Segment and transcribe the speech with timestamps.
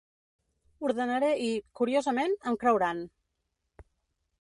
[0.87, 1.51] Ordenaré i,
[1.81, 3.07] curiosament, em creuran.